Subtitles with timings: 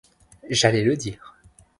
[0.49, 1.37] J'allais le dire.